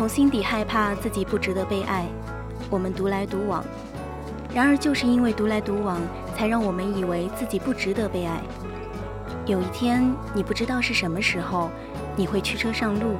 [0.00, 2.06] 从心底害怕自己不值得被爱，
[2.70, 3.62] 我们独来独往。
[4.54, 6.00] 然而，就是因为独来独往，
[6.34, 8.40] 才让我们以为自己不值得被爱。
[9.44, 11.68] 有一天，你不知道是什么时候，
[12.16, 13.14] 你会驱车上路；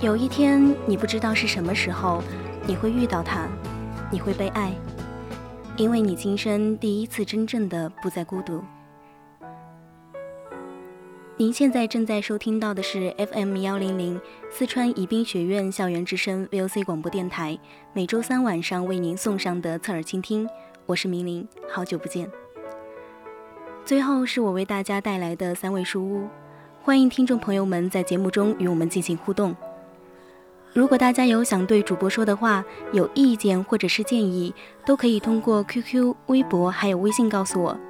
[0.00, 2.20] 有一天，你不知道是什么时候，
[2.66, 3.46] 你会遇到他，
[4.10, 4.72] 你会被爱，
[5.76, 8.60] 因为你今生第一次真正的不再孤独。
[11.40, 17.58] 您现在正在收听到的是 FM 幺零零四川宜宾学院校园之声 VOC 广播电台，
[17.94, 20.46] 每周三晚上为您送上的侧耳倾听，
[20.84, 22.30] 我是明玲，好久不见。
[23.86, 26.28] 最后是我为大家带来的三味书屋，
[26.82, 29.56] 欢迎听众朋友们在节目中与我们进行互动。
[30.74, 37.80] 如果大家有想对主播说的话、有意见或者是建议，都可以通过 QQ、微博还有微信告诉我。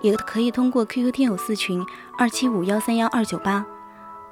[0.00, 1.84] 也可以通过 QQ 听友四群
[2.18, 3.64] 二七五幺三幺二九八，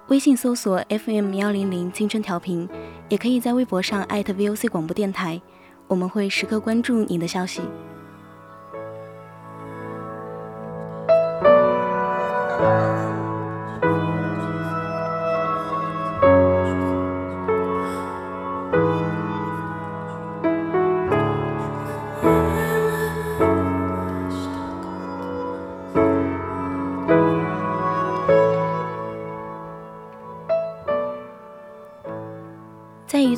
[0.08, 2.68] 微信搜索 FM 幺零零青春调频，
[3.08, 5.40] 也可以在微博上艾特 VOC 广播电台，
[5.88, 7.62] 我们会时刻关注你的消息。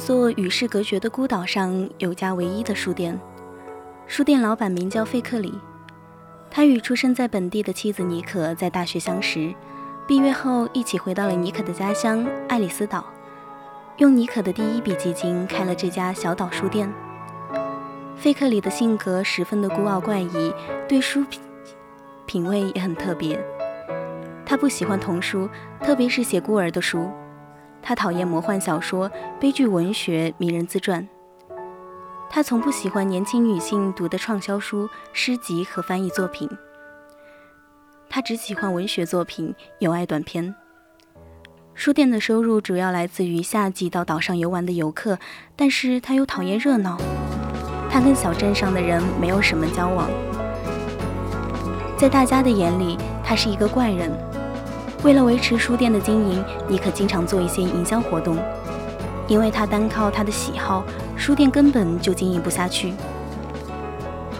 [0.06, 3.21] 座与世隔绝的孤岛上，有家唯一的书店。
[4.06, 5.53] 书店老板名叫费克里，
[6.49, 9.53] 他与出生在本地的妻子尼可在大学相识，
[10.06, 13.05] 毕业后一起回到了尼可的家乡爱丽丝岛，
[13.97, 16.88] 用尼可的第一笔基金开了这家小岛书店。
[18.15, 20.55] 费克里的性格十分的孤傲怪异，
[20.88, 21.43] 对书品
[22.27, 23.44] 品味也很特别。
[24.44, 25.49] 他不喜欢童书，
[25.83, 27.11] 特别是写孤儿的书。
[27.88, 29.08] 他讨厌魔幻小说、
[29.38, 31.08] 悲剧文学、名人自传。
[32.28, 36.50] 他从不喜欢年轻女性读的畅销书、诗集和翻译作品。
[38.10, 40.52] 他只喜欢文学作品，有爱短篇。
[41.75, 45.20] 书店的收入主要来自于夏季到岛上游玩的游客，
[45.54, 46.98] 但是他又讨厌热闹。
[47.88, 50.10] 他跟小镇上的人没有什么交往，
[51.96, 54.10] 在大家的眼里，他是一个怪人。
[55.02, 58.36] 为了维持书店的经营，尼可经常做一些营销活动。
[59.28, 60.84] 因为他单靠他的喜好，
[61.16, 62.94] 书店根本就经营不下去。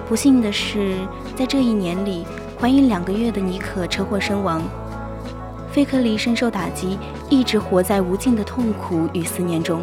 [0.09, 0.97] 不幸的是，
[1.35, 2.25] 在这一年里，
[2.61, 4.63] 怀孕两个月的尼可车祸身亡。
[5.73, 9.83] 费克里深受打击，一直活在无尽的痛苦与思念中。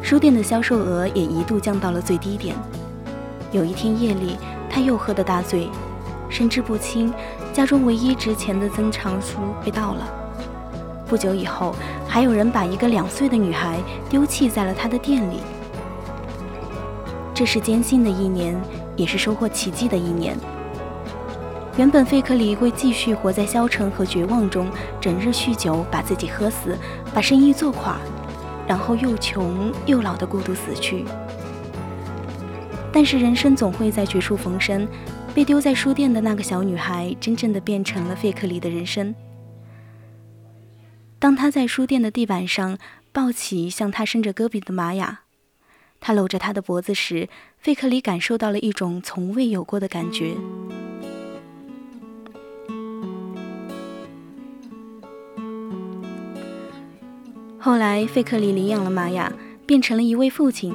[0.00, 2.56] 书店的销售额也一度降到了最低点。
[3.52, 4.38] 有一天夜里，
[4.70, 5.68] 他又喝得大醉，
[6.30, 7.12] 神志不清。
[7.52, 10.08] 家中唯一值钱的珍藏书被盗了。
[11.06, 11.74] 不久以后，
[12.06, 13.78] 还有人把一个两岁的女孩
[14.08, 15.38] 丢弃在了他的店里。
[17.34, 18.60] 这是艰辛的一年，
[18.94, 20.36] 也是收获奇迹的一年。
[21.76, 24.68] 原本费克里会继续活在消沉和绝望中，
[25.00, 26.76] 整日酗酒，把自己喝死，
[27.12, 27.96] 把生意做垮，
[28.66, 31.04] 然后又穷又老的孤独死去。
[32.92, 34.86] 但是人生总会在绝处逢生。
[35.32, 39.14] 被丢在书店的那个小女孩，真正的变成了费克里的人生。
[41.18, 42.76] 当他在书店的地板上
[43.12, 45.20] 抱起向他伸着胳膊的玛雅，
[46.00, 47.28] 他搂着她的脖子时，
[47.58, 50.34] 费克里感受到了一种从未有过的感觉。
[57.58, 59.32] 后来，费克里领养了玛雅，
[59.64, 60.74] 变成了一位父亲。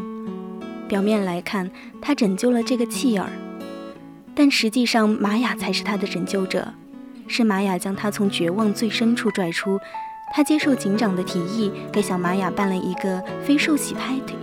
[0.88, 1.70] 表面来看，
[2.02, 3.30] 他拯救了这个弃儿。
[4.36, 6.68] 但实际上，玛雅才是他的拯救者，
[7.26, 9.80] 是玛雅将他从绝望最深处拽出，
[10.34, 14.36] 他接受警长的提议，给小玛雅办了一个非受喜派对。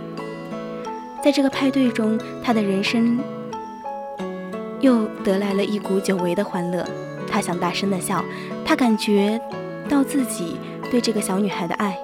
[1.23, 3.19] 在这个派对中，他的人生
[4.81, 6.83] 又得来了一股久违的欢乐。
[7.29, 8.25] 他想大声的笑，
[8.65, 9.39] 他感觉
[9.87, 10.57] 到自己
[10.89, 11.97] 对这个小女孩的爱。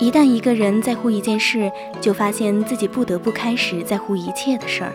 [0.00, 4.92] 一旦一个人在乎一件事，就发现自己不得不开始在乎一切的事儿。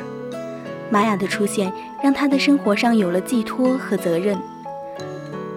[0.90, 4.38] 玛雅的出现让他的生活上有了寄托和责任，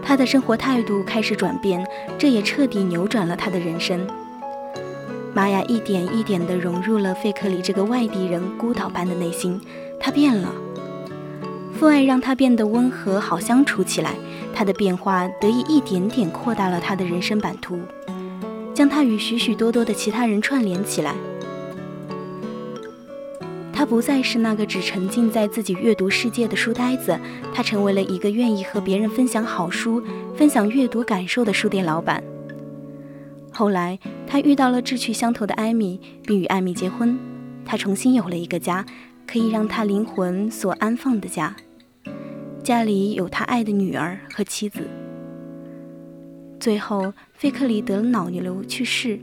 [0.03, 1.87] 他的生活态度开始转变，
[2.19, 4.05] 这也彻底扭转了他的人生。
[5.33, 9.61] 玛雅一点一点地融入了费克里这个外地人孤岛般的内心，
[10.01, 10.51] 他变了。
[11.79, 14.15] 父爱让他变得温和好相处起来，
[14.53, 17.79] 他的变化得以一点点扩大了他的人生版图。
[18.77, 21.15] 将他与许许多多的其他人串联起来。
[23.73, 27.19] 他不再是那个只沉浸在自己阅读世界的书呆子，
[27.55, 30.03] 他成为了一个愿意和别人分享好书、
[30.37, 32.23] 分享阅读感受的书店老板。
[33.51, 37.19] 后来，他遇到了志趣相投的艾米，并与艾米结婚。
[37.65, 38.85] 他重新有了一个家，
[39.27, 41.57] 可以让他灵魂所安放的家，
[42.63, 44.81] 家里有他爱的女儿和妻子。
[46.59, 49.21] 最后，费克里得了脑瘤去世。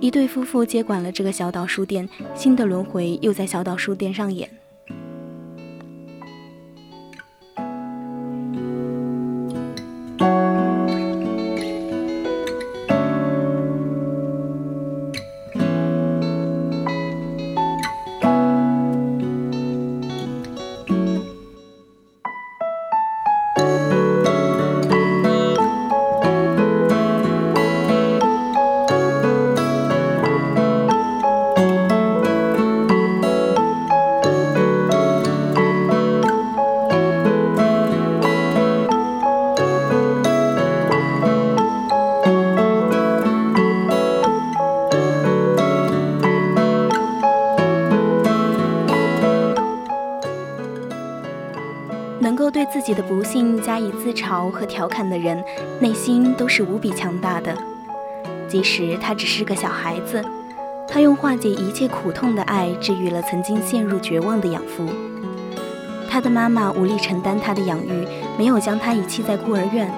[0.00, 4.48] 一对夫妇接管了这个小岛书店，新的轮回又在小岛书店上演。
[52.84, 55.42] 己的不幸加以自嘲和调侃的人，
[55.80, 57.56] 内心都是无比强大的。
[58.46, 60.22] 即使他只是个小孩子，
[60.86, 64.86] 他用化解一切苦痛的爱治愈了曾经陷入绝望的养父。
[66.10, 68.06] 他的妈妈无力承担他的养育，
[68.38, 69.90] 没有将他遗弃在孤儿院，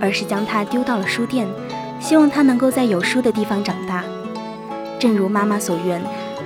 [0.00, 1.46] 而是将他丢到了书店，
[2.00, 4.02] 希望他能够在有书的地方长大。
[4.98, 6.02] 正如妈妈所愿，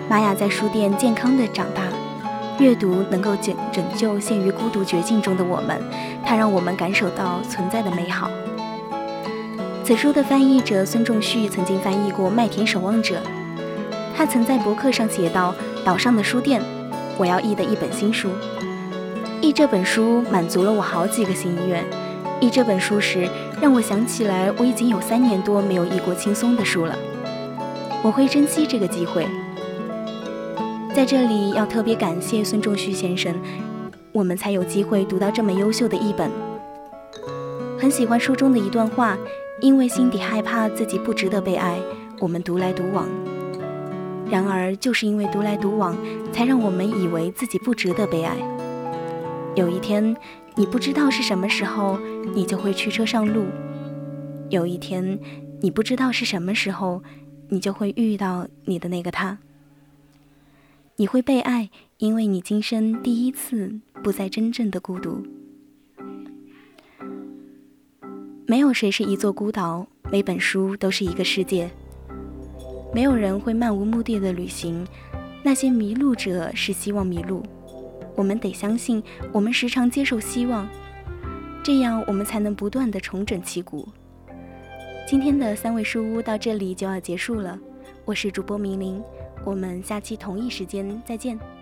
[0.09, 1.86] 玛雅在书店健康的长大。
[2.59, 5.79] 阅读能够拯拯救陷于孤独绝境中的我们，
[6.25, 8.31] 它让我们感受到存在的美好。
[9.85, 13.17] 此书的翻译者孙仲旭曾经翻译过《麦田守望者》，
[14.17, 15.55] 他曾在博客上写道
[15.85, 16.61] ：“岛上的书店，
[17.17, 18.31] 我要译的一本新书。
[19.41, 21.85] 译这本书满足了我好几个心愿。
[22.41, 23.29] 译这本书时，
[23.61, 26.99] 让我想起来我已经有三年多没有译过轻松的书了。
[28.03, 29.25] 我会珍惜这个机会。”
[30.97, 33.39] 在这里要特别感谢孙仲旭先生，
[34.13, 36.31] 我们才有机会读到这么优秀的译本。
[37.79, 39.15] 很喜欢书中的一段话：
[39.61, 41.79] 因为心底害怕自己不值得被爱，
[42.19, 43.07] 我们独来独往。
[44.31, 45.95] 然而，就是因为独来独往，
[46.33, 48.35] 才让我们以为自己不值得被爱。
[49.55, 50.17] 有一天，
[50.55, 51.99] 你不知道是什么时候，
[52.33, 53.43] 你就会驱车上路；
[54.49, 55.19] 有一天，
[55.61, 57.03] 你不知道是什么时候，
[57.51, 59.37] 你就会遇到你的那个他。
[60.99, 65.23] 你会被爱，因为你今生第一次不再真正的孤独。
[68.47, 71.71] 没有谁是一座孤岛，每本书都是一个世界。
[72.95, 74.87] 没有人会漫无目的的旅行，
[75.43, 77.43] 那些迷路者是希望迷路。
[78.15, 79.03] 我们得相信，
[79.35, 80.67] 我们时常接受希望，
[81.63, 83.87] 这样我们才能不断的重整旗鼓。
[85.07, 87.59] 今天的三味书屋到这里就要结束了，
[88.07, 89.03] 我是主播明玲。
[89.45, 91.56] 我们下期同一时间再见。